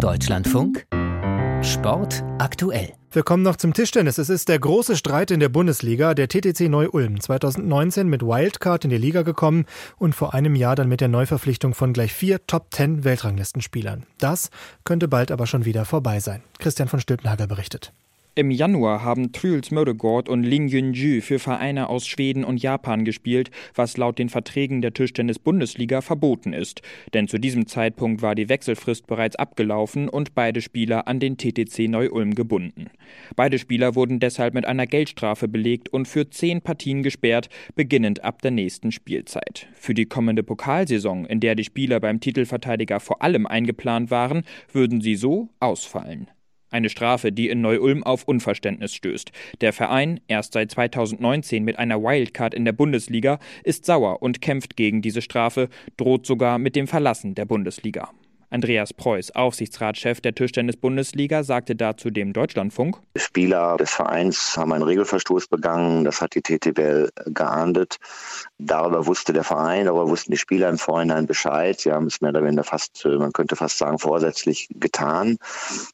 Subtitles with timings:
[0.00, 0.86] Deutschlandfunk
[1.62, 2.94] Sport aktuell.
[3.12, 4.16] Wir kommen noch zum Tischtennis.
[4.16, 6.14] Es ist der große Streit in der Bundesliga.
[6.14, 9.66] Der TTC Neu-Ulm 2019 mit Wildcard in die Liga gekommen
[9.98, 14.06] und vor einem Jahr dann mit der Neuverpflichtung von gleich vier Top-10 Weltranglistenspielern.
[14.16, 14.48] Das
[14.84, 16.42] könnte bald aber schon wieder vorbei sein.
[16.58, 17.92] Christian von Stülpnagel berichtet.
[18.36, 23.50] Im Januar haben Truls Mödegård und Ling Yunju für Vereine aus Schweden und Japan gespielt,
[23.74, 26.80] was laut den Verträgen der Tischtennis-Bundesliga verboten ist.
[27.12, 31.88] Denn zu diesem Zeitpunkt war die Wechselfrist bereits abgelaufen und beide Spieler an den TTC
[31.88, 32.90] Neu-Ulm gebunden.
[33.34, 38.42] Beide Spieler wurden deshalb mit einer Geldstrafe belegt und für zehn Partien gesperrt, beginnend ab
[38.42, 39.66] der nächsten Spielzeit.
[39.74, 45.00] Für die kommende Pokalsaison, in der die Spieler beim Titelverteidiger vor allem eingeplant waren, würden
[45.00, 46.28] sie so ausfallen.
[46.70, 49.32] Eine Strafe, die in Neu-Ulm auf Unverständnis stößt.
[49.60, 54.76] Der Verein, erst seit 2019 mit einer Wildcard in der Bundesliga, ist sauer und kämpft
[54.76, 58.10] gegen diese Strafe, droht sogar mit dem Verlassen der Bundesliga.
[58.50, 62.96] Andreas Preuß, Aufsichtsratschef der Tischtennis-Bundesliga, sagte dazu dem Deutschlandfunk.
[63.16, 67.98] Spieler des Vereins haben einen Regelverstoß begangen, das hat die TTBL geahndet.
[68.58, 71.80] Darüber wusste der Verein, darüber wussten die Spieler im Vorhinein Bescheid.
[71.80, 75.36] Sie haben es mehr oder weniger fast, man könnte fast sagen, vorsätzlich getan.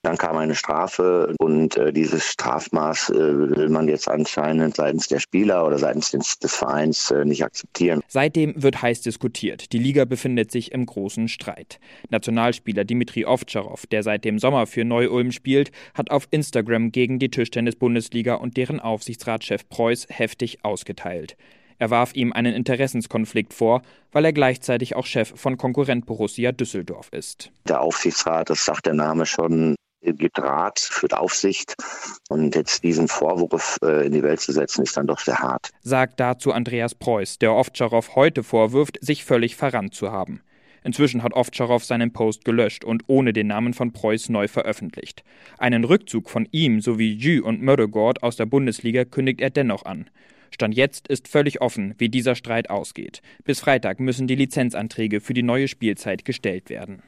[0.02, 5.20] Dann kam eine Strafe und äh, dieses Strafmaß äh, will man jetzt anscheinend seitens der
[5.20, 8.00] Spieler oder seitens des, Vereins äh, nicht akzeptieren.
[8.08, 9.73] Seitdem wird heiß diskutiert.
[9.73, 11.78] Die Liga befindet sich im großen Streit.
[12.08, 17.19] National Nationalspieler Dimitri Ovtcharov, der seit dem Sommer für Neu-Ulm spielt, hat auf Instagram gegen
[17.19, 21.36] die Tischtennis-Bundesliga und deren Aufsichtsratschef Preuß heftig ausgeteilt.
[21.78, 27.08] Er warf ihm einen Interessenskonflikt vor, weil er gleichzeitig auch Chef von Konkurrent Borussia Düsseldorf
[27.11, 27.50] ist.
[27.69, 31.74] Der Aufsichtsrat, das sagt der Name schon, gibt Rat, führt Aufsicht.
[32.28, 35.70] Und jetzt diesen Vorwurf äh, in die Welt zu setzen, ist dann doch sehr hart.
[35.83, 40.41] Sagt dazu Andreas Preuß, der Ovtcharov heute vorwirft, sich völlig verrannt zu haben.
[40.84, 45.24] Inzwischen hat Ovtcharov seinen Post gelöscht und ohne den Namen von Preuß neu veröffentlicht.
[45.58, 50.10] Einen Rückzug von ihm sowie Jü und Mördegård aus der Bundesliga kündigt er dennoch an.
[50.50, 53.20] Stand jetzt ist völlig offen, wie dieser Streit ausgeht.
[53.45, 57.02] Bis Freitag müssen die Lizenzanträge für die neue Spielzeit gestellt werden.